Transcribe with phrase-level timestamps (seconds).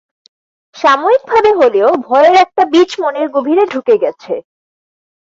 [0.75, 4.33] সাময়িকভাবে হলেও ভয়ের একটা বীজ মনের গভীরে ঢুকে গেছে।